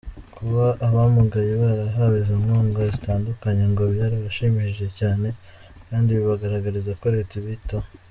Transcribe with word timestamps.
Kuba 0.35 0.65
abamugaye 0.87 1.51
barahawe 1.61 2.15
izo 2.23 2.35
nkunga 2.41 2.81
zitandukanye 2.93 3.63
ngo 3.71 3.83
byarabashimishije 3.93 4.87
cyane, 4.99 5.27
kandi 5.87 6.07
bibagaragariza 6.17 6.91
ko 7.01 7.07
Leta 7.17 7.33
ibitaho. 7.41 7.87